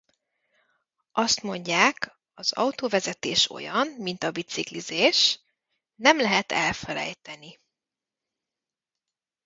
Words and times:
Azt 1.11 1.41
mondják, 1.41 2.17
az 2.33 2.51
autóvezetés 2.51 3.49
olyan, 3.49 3.87
mint 3.87 4.23
a 4.23 4.31
biciklizés: 4.31 5.39
nem 5.95 6.17
lehet 6.17 6.51
elfelejteni. 6.51 7.59